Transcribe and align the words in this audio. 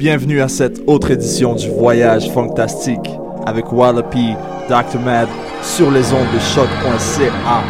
Bienvenue 0.00 0.40
à 0.40 0.48
cette 0.48 0.80
autre 0.86 1.10
édition 1.10 1.54
du 1.54 1.68
Voyage 1.68 2.30
Fantastique 2.30 3.06
avec 3.44 3.70
Wallopy, 3.70 4.32
Dr. 4.66 4.98
Mad 4.98 5.28
sur 5.62 5.90
les 5.90 6.10
ondes 6.14 6.32
de 6.32 6.38
choc.ca. 6.38 7.62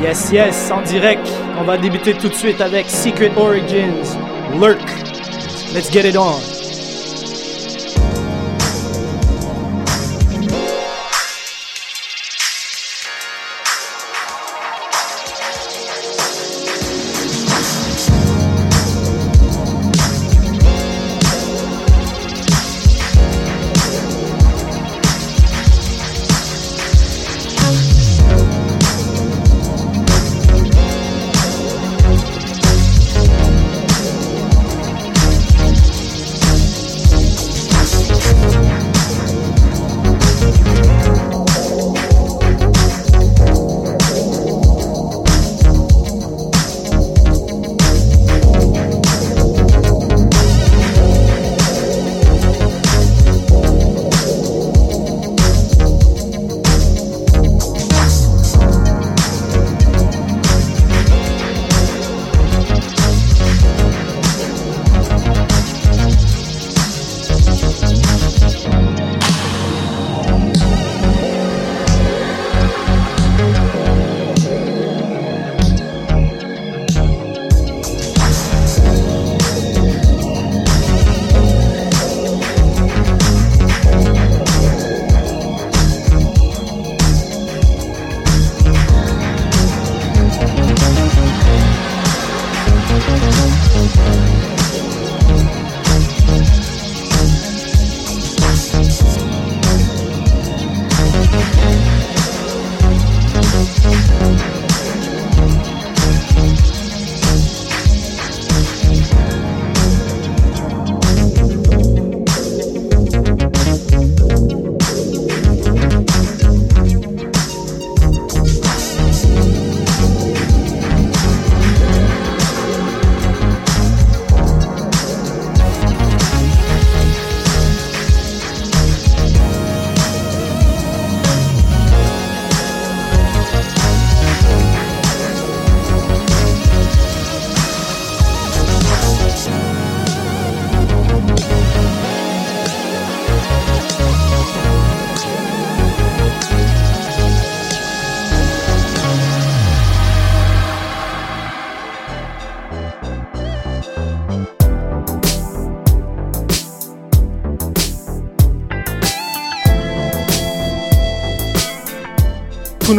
Yes, 0.00 0.30
yes, 0.30 0.70
en 0.70 0.80
direct. 0.82 1.28
On 1.58 1.64
va 1.64 1.76
débuter 1.76 2.14
tout 2.14 2.28
de 2.28 2.34
suite 2.34 2.60
avec 2.60 2.88
Secret 2.88 3.32
Origins, 3.36 4.16
Lurk. 4.60 4.78
Let's 5.74 5.90
get 5.90 6.08
it 6.08 6.16
on. 6.16 6.61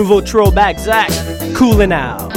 Nouveau 0.03 0.21
throwback, 0.21 0.77
Zach. 0.79 1.09
Coolin' 1.55 1.93
out. 1.93 2.32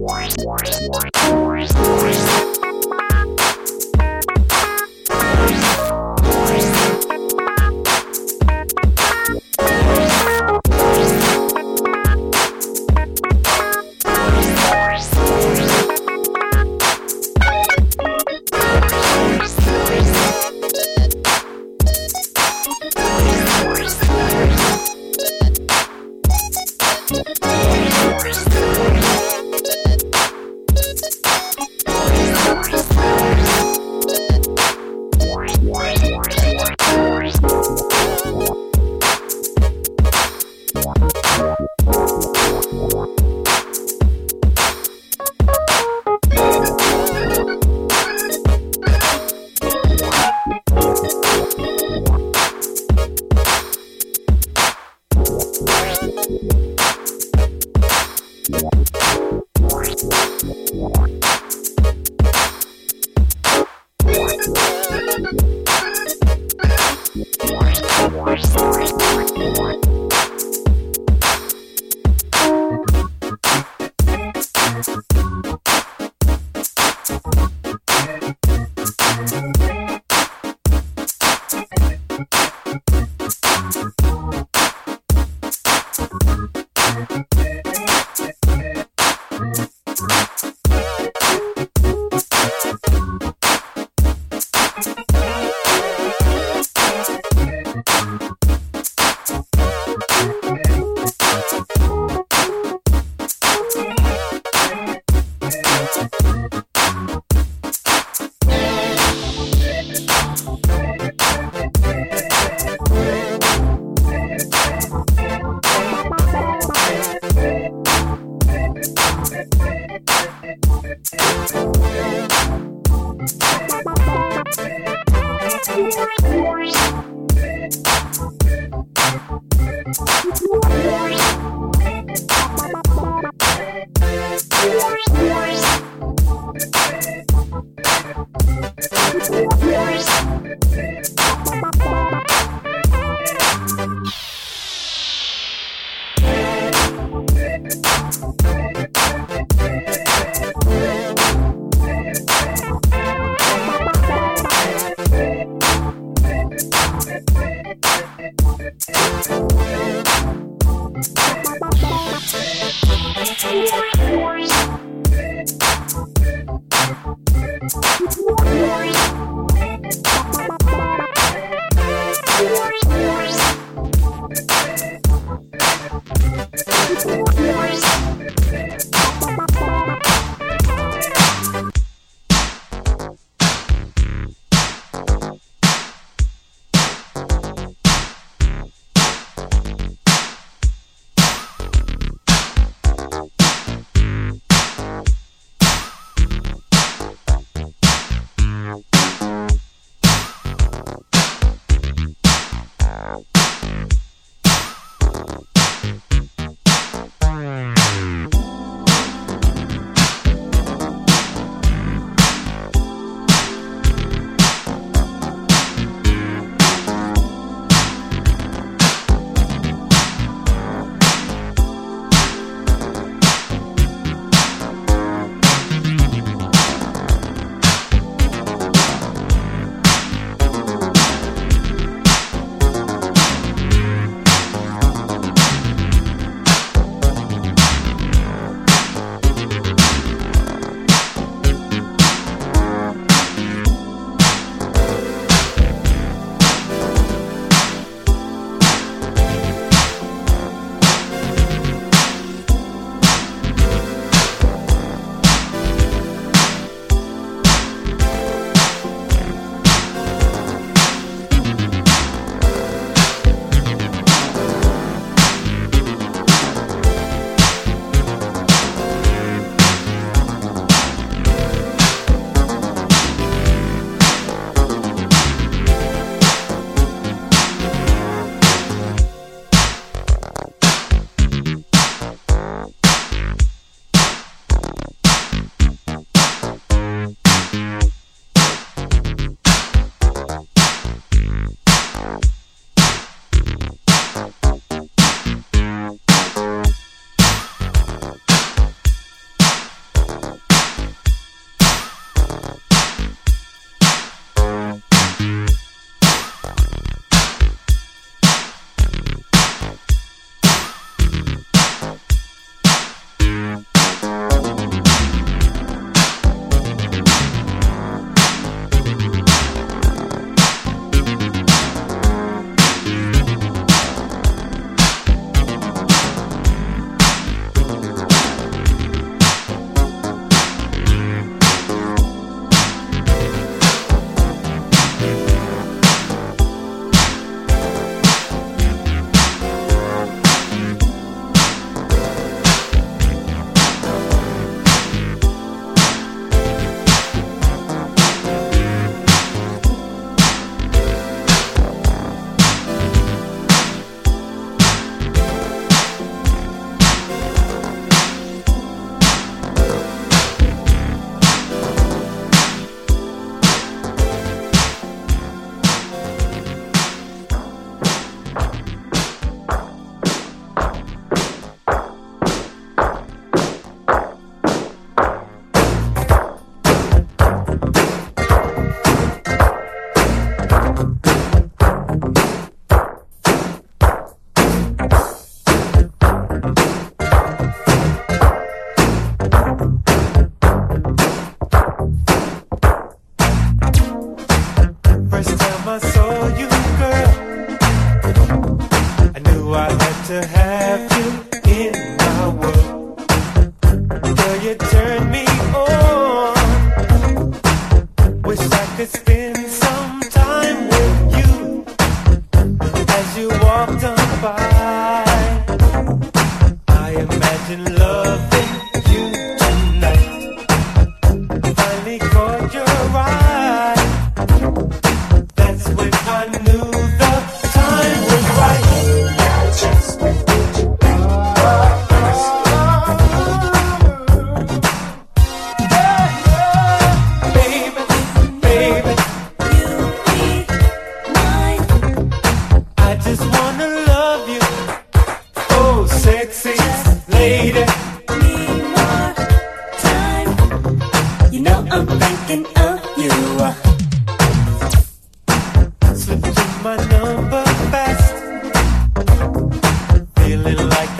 one. 0.00 0.59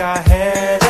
I 0.01 0.17
had 0.17 0.80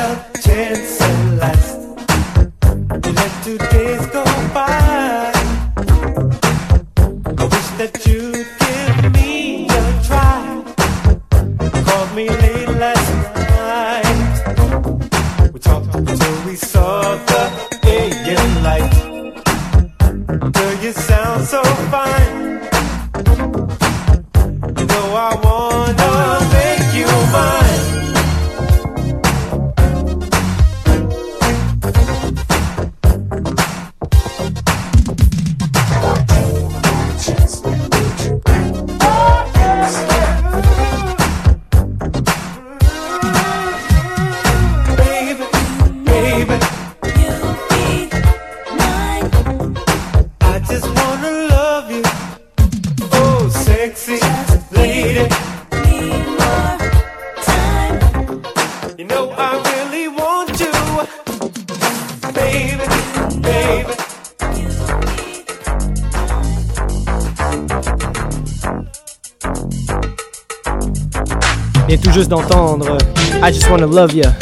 wanna 73.71 73.87
love 73.87 74.13
ya, 74.13 74.33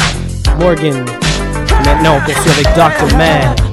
Morgan. 0.57 1.05
No, 2.01 2.17
that's 2.25 2.43
the 2.43 2.63
like 2.63 2.75
Dr. 2.75 3.15
Man. 3.15 3.68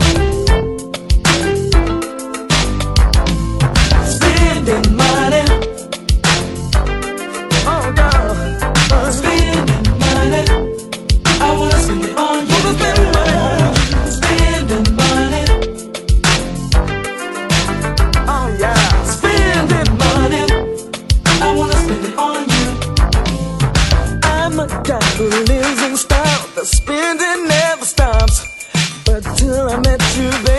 that 27.19 27.39
never 27.49 27.85
stops. 27.85 28.65
But 29.05 29.23
till 29.37 29.69
I 29.69 29.79
met 29.81 30.03
you, 30.17 30.31
baby. 30.45 30.56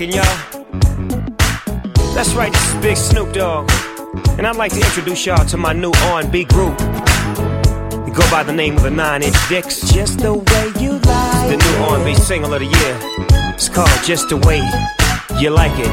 Y'all? 0.00 0.24
That's 2.14 2.34
right, 2.34 2.52
this 2.52 2.74
is 2.74 2.82
Big 2.82 2.96
Snoop 2.96 3.32
Dogg. 3.32 3.70
And 4.36 4.44
I'd 4.44 4.56
like 4.56 4.72
to 4.72 4.80
introduce 4.80 5.24
y'all 5.24 5.46
to 5.46 5.56
my 5.56 5.72
new 5.72 5.92
R&B 6.06 6.44
group. 6.46 6.76
We 8.04 8.10
go 8.10 8.28
by 8.28 8.42
the 8.42 8.52
name 8.52 8.76
of 8.76 8.82
the 8.82 8.90
Nine 8.90 9.22
Inch 9.22 9.36
Dicks. 9.48 9.92
Just 9.92 10.18
the 10.18 10.34
way 10.34 10.82
you 10.82 10.94
like 10.94 11.48
The 11.48 11.56
new 11.56 11.84
R&B 11.84 12.16
single 12.16 12.52
of 12.52 12.58
the 12.58 12.66
year. 12.66 12.98
It's 13.54 13.68
called 13.68 13.88
Just 14.04 14.30
the 14.30 14.36
Way 14.38 14.58
You 15.40 15.50
Like 15.50 15.78
It. 15.78 15.86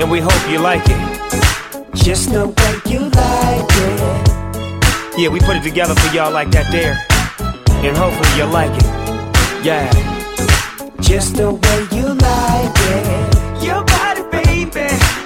And 0.00 0.10
we 0.10 0.18
hope 0.18 0.50
you 0.50 0.58
like 0.58 0.82
it. 0.84 1.94
Just 1.94 2.32
the 2.32 2.48
way 2.48 2.92
you 2.92 2.98
like 2.98 3.68
it. 3.70 5.18
Yeah, 5.20 5.28
we 5.28 5.38
put 5.38 5.54
it 5.54 5.62
together 5.62 5.94
for 5.94 6.12
y'all 6.12 6.32
like 6.32 6.50
that 6.50 6.72
there. 6.72 6.98
And 7.86 7.96
hopefully 7.96 8.36
you 8.36 8.44
like 8.44 8.76
it. 8.76 9.64
Yeah 9.64 10.07
just 11.08 11.36
the 11.36 11.50
way 11.50 11.78
you 11.96 12.06
like 12.06 12.76
it. 12.76 13.64
Your 13.64 13.82
body, 13.82 14.22
baby. 14.30 15.17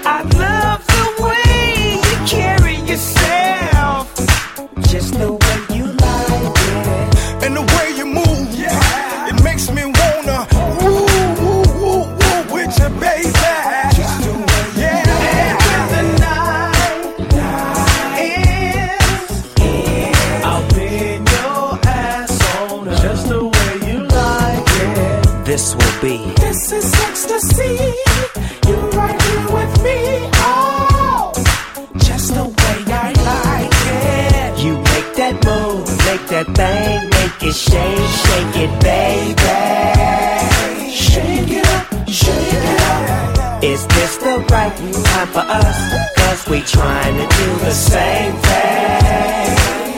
Time 44.76 45.28
for 45.28 45.40
us? 45.40 46.16
Cause 46.16 46.48
we 46.48 46.60
trying 46.62 47.16
to 47.16 47.36
do 47.36 47.58
the 47.64 47.72
same 47.72 48.34
thing. 48.34 49.56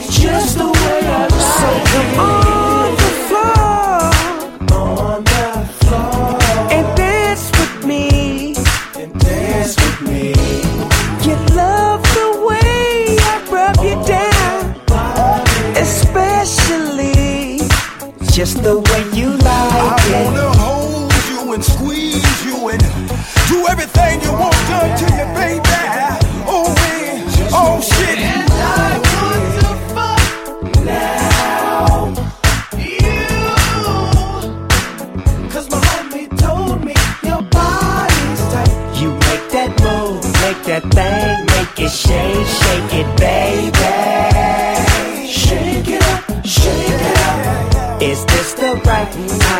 Just 0.09 0.57
the 0.57 0.67
way 0.67 0.99
I 1.03 1.27
like 1.27 1.31
So 1.31 1.91
come 1.91 2.19
on 2.19 2.54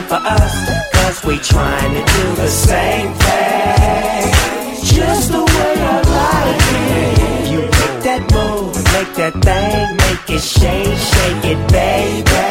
for 0.08 0.22
us? 0.22 0.56
Cause 0.93 1.26
we 1.26 1.38
trying 1.39 1.93
to 1.93 2.03
do 2.14 2.36
the 2.36 2.47
same 2.47 3.14
thing. 3.14 4.34
Just 4.84 5.32
the 5.32 5.43
way 5.43 5.74
I 5.93 5.97
like 6.20 6.66
it. 6.84 7.51
You 7.51 7.62
make 7.62 7.97
that 8.08 8.22
move, 8.36 8.76
make 8.95 9.12
that 9.22 9.34
thing, 9.47 9.97
make 10.03 10.30
it 10.38 10.43
shake, 10.43 10.97
shake 11.12 11.45
it, 11.53 11.62
baby. 11.72 12.45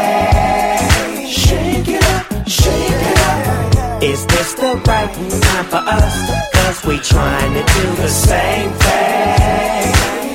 Shake 1.28 1.88
it 1.96 2.04
up, 2.16 2.26
shake 2.48 3.02
it 3.10 3.18
up. 3.30 4.02
Is 4.02 4.26
this 4.26 4.54
the 4.54 4.74
right 4.86 5.12
time 5.46 5.66
for 5.72 5.82
us? 5.98 6.16
Cause 6.54 6.84
we 6.86 6.98
trying 6.98 7.52
to 7.54 7.62
do 7.76 7.84
the 8.02 8.08
same 8.08 8.70
thing. 8.84 9.94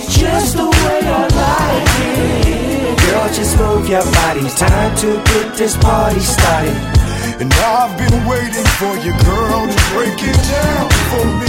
Just 0.10 0.56
the 0.56 0.66
way 0.66 1.02
I 1.04 1.22
like 1.44 1.90
it. 2.08 3.00
Girl, 3.04 3.28
just 3.34 3.58
move 3.58 3.90
your 3.90 4.04
body. 4.20 4.48
Time 4.58 4.96
to 4.98 5.10
get 5.30 5.56
this 5.56 5.76
party 5.78 6.20
started. 6.20 7.09
And 7.40 7.54
I've 7.54 7.98
been 7.98 8.28
waiting 8.28 8.66
for 8.76 8.98
you, 8.98 9.14
girl, 9.24 9.66
to 9.66 9.80
break 9.96 10.20
it 10.20 10.40
down 10.52 10.90
for 11.08 11.26
me. 11.40 11.48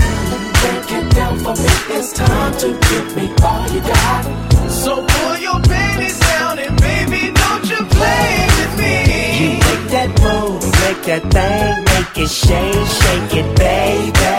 Break 0.63 0.89
it 1.03 1.15
down 1.17 1.37
for 1.41 1.55
me. 1.61 1.69
It's 1.99 2.13
time 2.13 2.57
to 2.59 2.69
give 2.89 3.17
me 3.17 3.35
all 3.43 3.69
you 3.71 3.81
got. 3.81 4.23
So 4.71 5.05
pull 5.05 5.37
your 5.39 5.59
panties 5.61 6.17
down 6.21 6.61
and 6.61 6.81
baby, 6.81 7.33
don't 7.33 7.69
you 7.69 7.85
play 7.99 8.47
with 8.59 8.79
me. 8.79 8.95
You 9.41 9.51
make 9.59 9.91
that 9.91 10.11
move, 10.23 10.63
make 10.63 11.03
that 11.11 11.27
thing, 11.35 11.83
make 11.91 12.17
it 12.23 12.31
shake, 12.31 12.87
shake 13.01 13.35
it, 13.43 13.49
baby. 13.59 14.31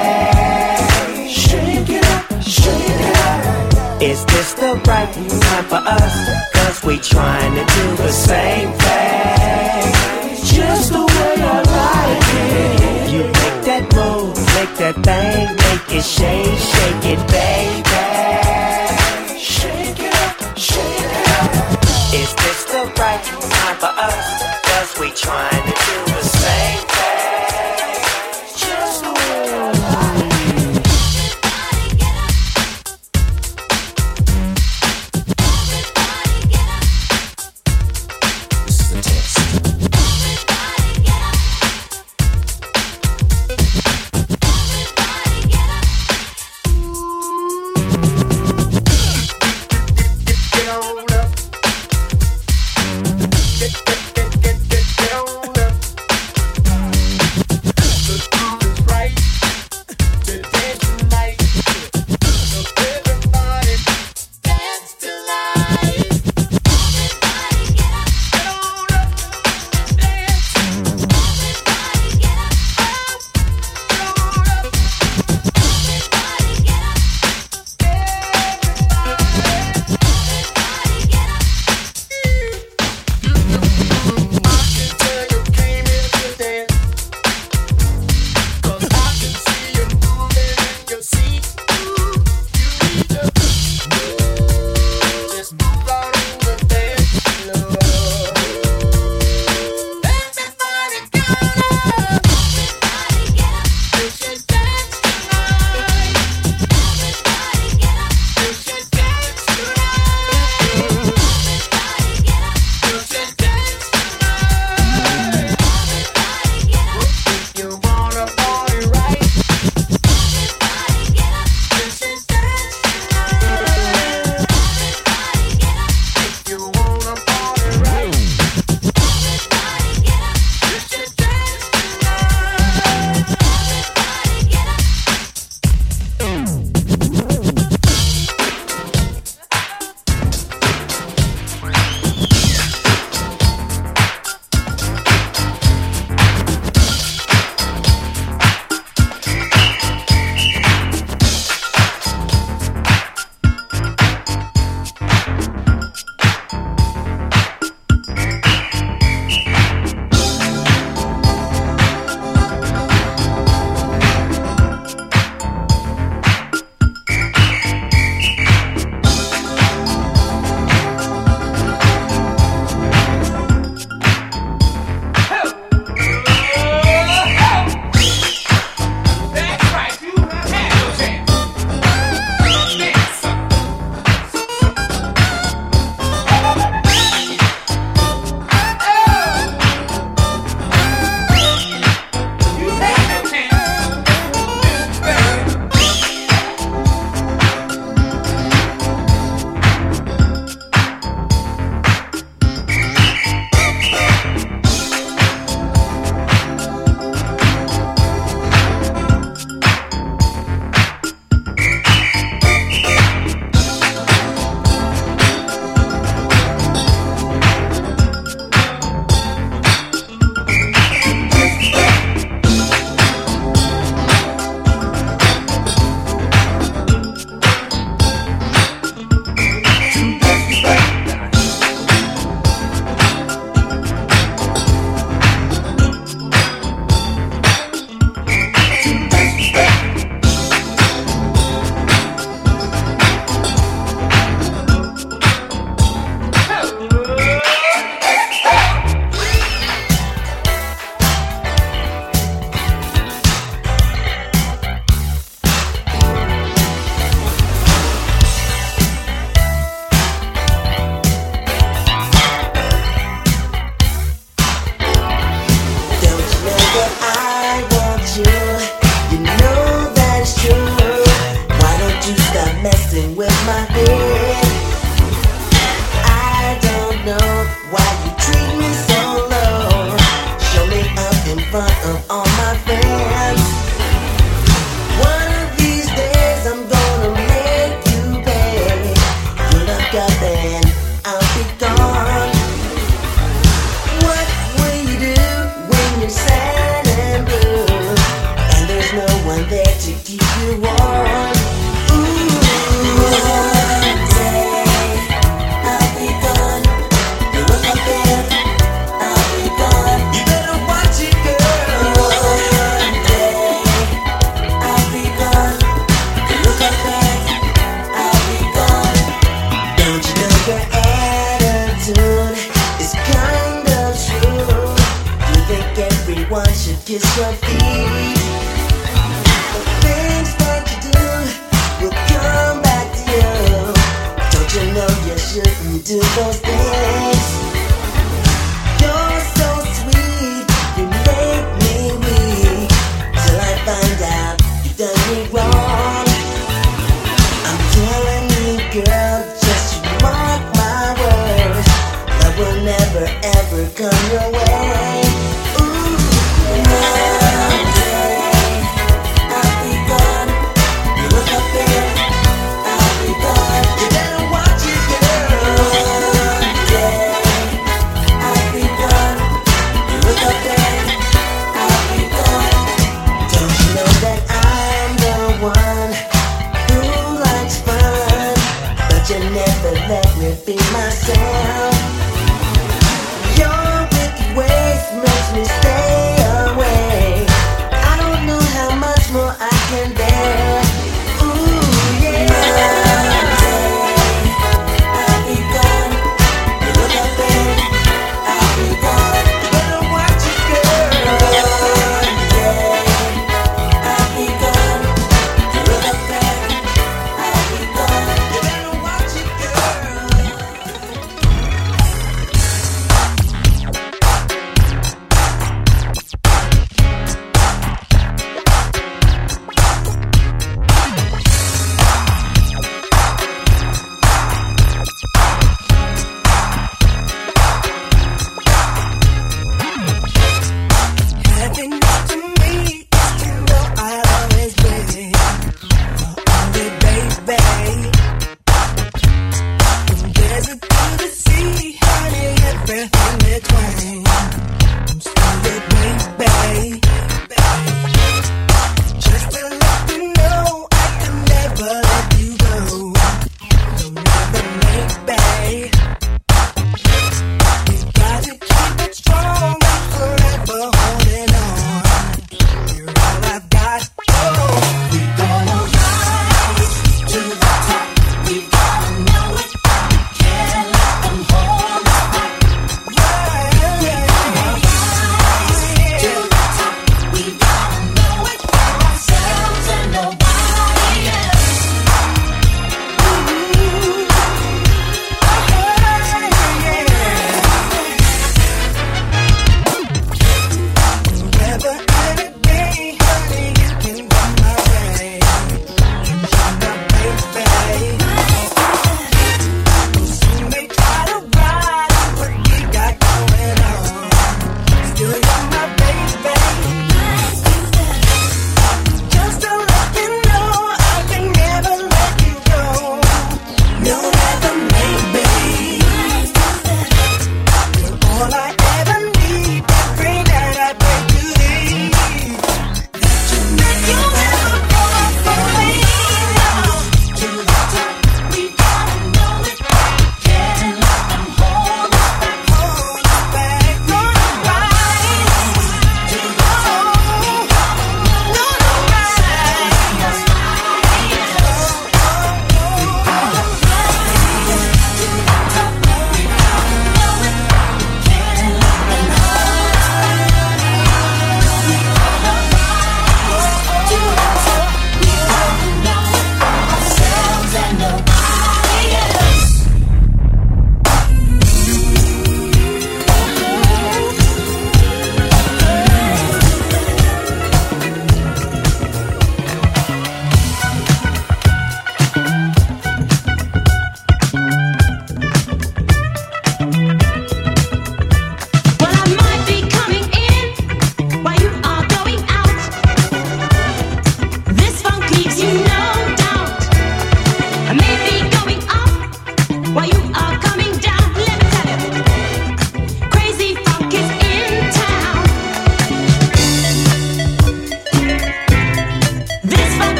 Shake 1.27 1.89
it 1.89 2.05
up, 2.15 2.41
shake 2.41 2.89
it 2.95 3.17
up. 3.27 4.01
Is 4.01 4.23
this 4.25 4.53
the 4.53 4.79
right 4.87 5.13
time 5.13 5.65
for 5.65 5.83
us? 5.83 6.15
Cause 6.53 6.81
we 6.85 6.97
trying 6.97 7.55
to 7.55 7.65
do 7.75 7.95
the 7.97 8.11
same 8.11 8.71
thing. 8.71 10.00
Just 10.43 10.91
the 10.91 10.99
way 10.99 11.35
I 11.37 11.61
like 11.77 12.27
it. 12.33 13.11
You 13.13 13.23
make 13.23 13.59
that 13.69 13.83
move, 13.93 14.35
make 14.55 14.73
that 14.81 14.95
thing, 15.05 15.55
make 15.55 15.87
it 15.99 16.03
shake, 16.03 16.57
shake 16.57 17.05
it, 17.13 17.21
baby. 17.29 18.05
Shake 19.39 19.99
it 19.99 20.13
up, 20.25 20.57
shake 20.57 21.01
it 21.05 21.27
up. 21.37 21.51
Is 22.13 22.33
this 22.35 22.63
the 22.65 22.83
right 22.99 23.23
time 23.23 23.77
for 23.77 23.93
us? 23.93 24.41
Cause 24.65 24.99
we 24.99 25.11
trying 25.11 25.63
to 25.67 25.80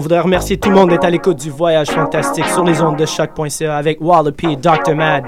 on 0.00 0.02
voudrait 0.02 0.20
remercier 0.20 0.56
tout 0.56 0.70
le 0.70 0.76
monde 0.76 0.88
d'être 0.88 1.04
à 1.04 1.10
l'écoute 1.10 1.36
du 1.36 1.50
voyage 1.50 1.88
fantastique 1.88 2.46
sur 2.46 2.64
les 2.64 2.80
ondes 2.80 2.96
de 2.96 3.04
choc.ca 3.04 3.76
avec 3.76 4.00
Wallopy 4.00 4.52
et 4.52 4.56
Dr. 4.56 4.94
Mad. 4.94 5.24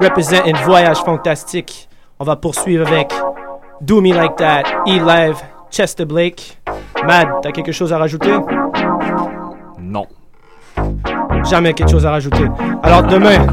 Representing 0.00 0.56
Voyage 0.64 0.96
Fantastique. 1.04 1.88
On 2.18 2.24
va 2.24 2.34
poursuivre 2.34 2.84
avec 2.84 3.12
Do 3.80 4.00
Me 4.00 4.12
Like 4.12 4.34
That, 4.34 4.64
E-Live, 4.88 5.36
Chester 5.70 6.04
Blake. 6.04 6.58
Mad, 7.06 7.28
t'as 7.42 7.52
quelque 7.52 7.70
chose 7.70 7.92
à 7.92 7.98
rajouter? 7.98 8.32
Non. 9.78 10.06
Jamais 11.48 11.72
quelque 11.72 11.92
chose 11.92 12.04
à 12.04 12.10
rajouter. 12.10 12.48
Alors 12.82 13.04
demain, 13.04 13.46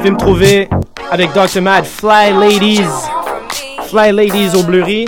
viens 0.00 0.10
me 0.10 0.16
trouver 0.16 0.68
avec 1.12 1.32
Dr. 1.32 1.62
Mad, 1.62 1.84
Fly 1.84 2.32
Ladies. 2.32 2.90
Fly 3.84 4.10
Ladies 4.10 4.56
au 4.56 4.64
Bleury. 4.64 5.04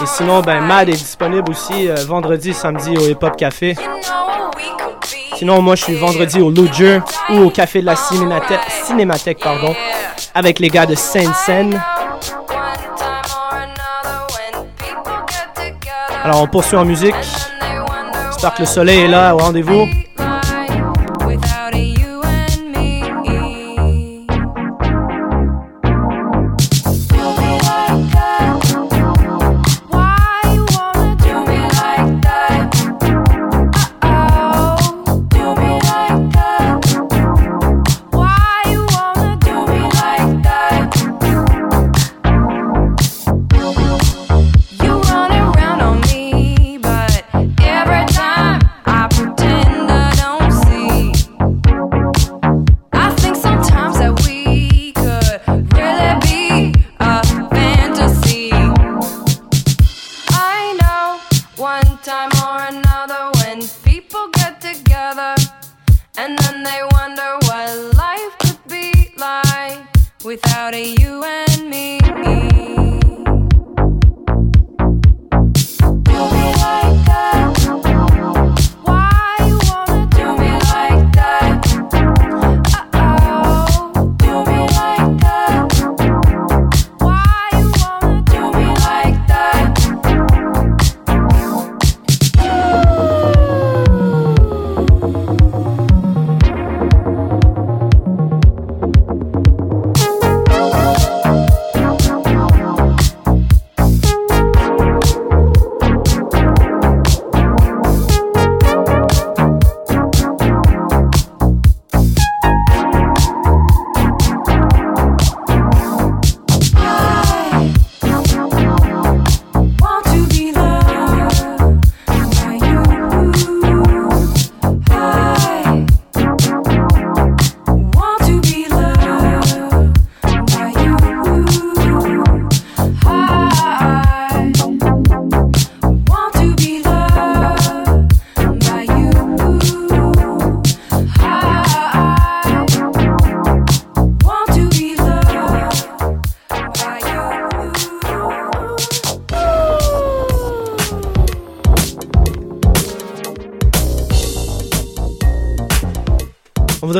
Et 0.00 0.06
sinon, 0.06 0.40
ben, 0.42 0.60
Mad 0.60 0.88
est 0.88 0.92
disponible 0.92 1.50
aussi 1.50 1.88
euh, 1.88 1.96
vendredi, 2.06 2.54
samedi 2.54 2.96
au 2.96 3.08
Hip 3.08 3.18
Hop 3.20 3.36
Café. 3.36 3.74
Sinon, 5.36 5.60
moi, 5.60 5.74
je 5.74 5.84
suis 5.84 5.96
vendredi 5.96 6.40
au 6.40 6.50
Lodger 6.50 7.00
ou 7.30 7.38
au 7.38 7.50
Café 7.50 7.80
de 7.80 7.86
la 7.86 7.96
Cinémathèque, 7.96 9.40
pardon, 9.40 9.74
avec 10.34 10.60
les 10.60 10.68
gars 10.68 10.86
de 10.86 10.94
Seine 10.94 11.32
Seine. 11.44 11.82
Alors, 16.22 16.42
on 16.42 16.46
poursuit 16.46 16.76
en 16.76 16.84
musique. 16.84 17.14
J'espère 18.30 18.54
que 18.54 18.60
le 18.60 18.66
soleil 18.66 19.00
est 19.00 19.08
là 19.08 19.34
au 19.34 19.38
rendez-vous. 19.38 19.86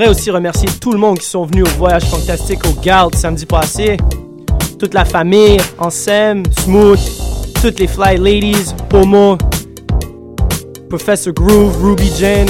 On 0.09 0.13
voudrait 0.13 0.23
aussi 0.23 0.31
remercier 0.31 0.69
tout 0.81 0.93
le 0.93 0.99
monde 0.99 1.19
qui 1.19 1.27
sont 1.27 1.45
venus 1.45 1.65
au 1.65 1.79
voyage 1.79 2.05
fantastique 2.05 2.65
au 2.65 2.73
Galt 2.81 3.15
samedi 3.15 3.45
passé. 3.45 3.99
Toute 4.79 4.95
la 4.95 5.05
famille, 5.05 5.59
Ansem, 5.79 6.45
Smooth, 6.63 6.99
toutes 7.61 7.79
les 7.79 7.87
Fly 7.87 8.17
Ladies, 8.17 8.73
Homo, 8.91 9.37
Professor 10.89 11.35
Groove, 11.35 11.77
Ruby 11.85 12.11
Jane. 12.19 12.49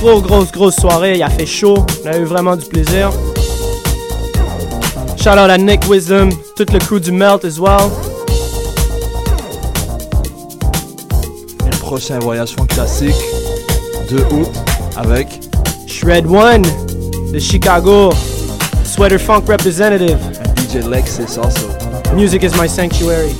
Grosse, 0.00 0.22
grosse, 0.22 0.52
grosse 0.52 0.76
soirée. 0.76 1.16
Il 1.16 1.24
a 1.24 1.28
fait 1.28 1.44
chaud. 1.44 1.84
On 2.04 2.06
a 2.06 2.18
eu 2.18 2.24
vraiment 2.24 2.54
du 2.54 2.66
plaisir. 2.66 3.10
Shout 5.16 5.30
out 5.30 5.50
à 5.50 5.58
Nick 5.58 5.90
Wisdom, 5.90 6.28
toute 6.56 6.72
le 6.72 6.78
crew 6.78 7.00
du 7.00 7.10
Melt 7.10 7.44
as 7.44 7.58
well. 7.58 7.90
Et 11.66 11.76
prochain 11.78 12.20
voyage 12.20 12.52
fantastique, 12.52 13.16
2 14.08 14.18
août, 14.30 14.50
avec 14.96 15.43
Shred 16.04 16.26
One 16.26 16.60
the 17.32 17.40
Chicago, 17.40 18.10
Sweater 18.84 19.18
Funk 19.18 19.48
representative. 19.48 20.20
DJ 20.54 20.82
Lexus 20.82 21.42
also. 21.42 22.14
Music 22.14 22.42
is 22.42 22.54
my 22.58 22.66
sanctuary. 22.66 23.32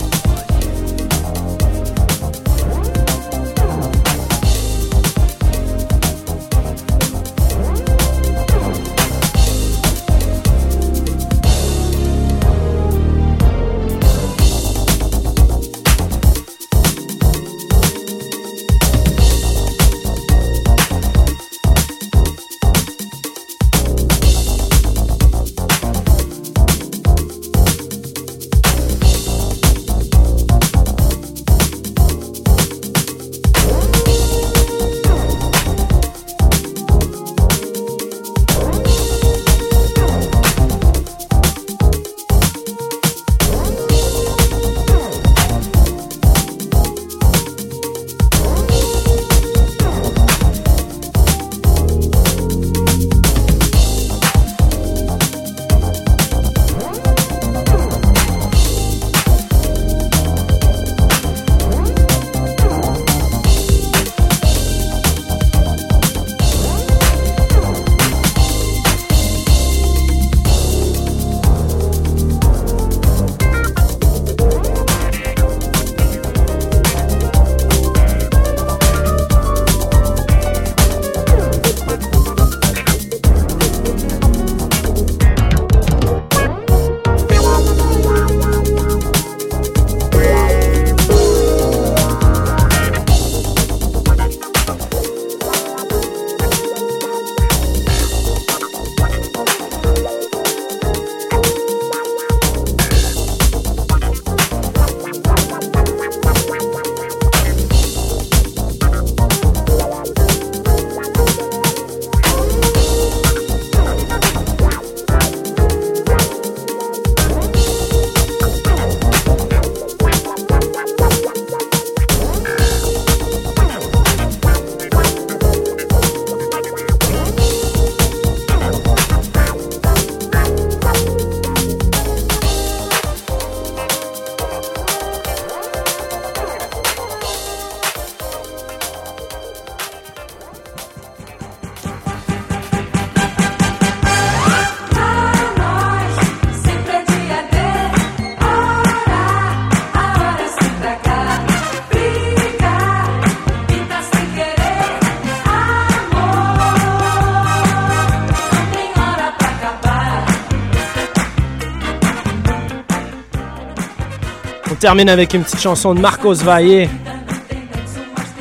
Termine 164.74 165.08
avec 165.08 165.34
une 165.34 165.42
petite 165.42 165.60
chanson 165.60 165.94
de 165.94 166.00
Marcos 166.00 166.34
Valle. 166.34 166.88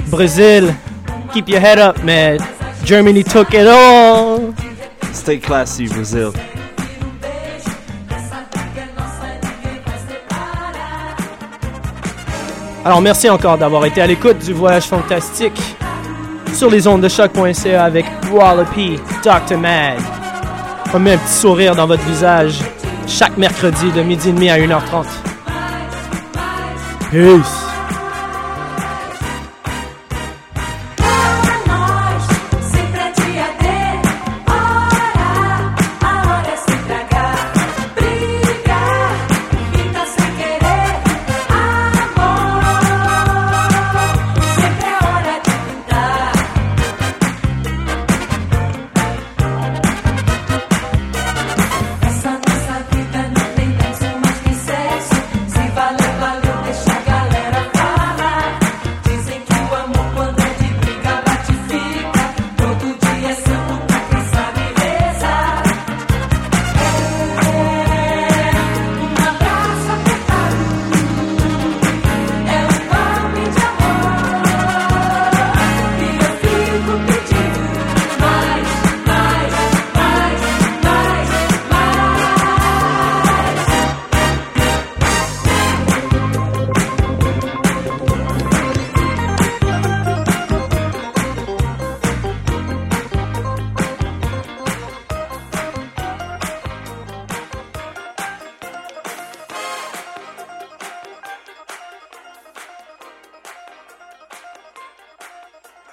Brésil, 0.08 0.74
keep 1.34 1.50
your 1.50 1.60
head 1.60 1.80
up, 1.80 2.04
man. 2.04 2.38
Germany 2.86 3.24
took 3.24 3.54
it 3.54 3.68
all. 3.68 4.54
Stay 5.12 5.40
classy, 5.40 5.88
Brazil. 5.88 6.32
Alors 12.86 13.02
merci 13.02 13.30
encore 13.30 13.58
d'avoir 13.58 13.86
été 13.86 14.02
à 14.02 14.08
l'écoute 14.08 14.40
du 14.40 14.52
voyage 14.52 14.84
fantastique 14.84 15.60
sur 16.54 16.70
les 16.70 16.86
ondes 16.86 17.02
de 17.02 17.08
choc.ca 17.08 17.84
avec 17.84 18.06
Wallopy, 18.32 18.98
Dr. 19.24 19.58
Mad. 19.58 20.00
On 20.94 21.00
met 21.00 21.14
un 21.14 21.18
petit 21.18 21.34
sourire 21.34 21.76
dans 21.76 21.88
votre 21.88 22.04
visage 22.04 22.60
chaque 23.08 23.38
mercredi 23.38 23.92
de 23.92 24.02
midi 24.02 24.30
et 24.30 24.32
demi 24.34 24.50
à 24.50 24.58
1h30. 24.58 25.06
Peace. 27.14 27.63